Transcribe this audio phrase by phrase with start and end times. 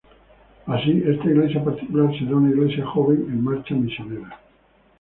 [0.65, 4.35] Así, esta Iglesia particular será una Iglesia joven en marcha Misionera.